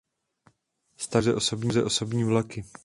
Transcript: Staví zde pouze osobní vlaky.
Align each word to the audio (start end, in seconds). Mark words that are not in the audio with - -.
Staví 0.97 1.23
zde 1.23 1.33
pouze 1.55 1.83
osobní 1.83 2.23
vlaky. 2.23 2.65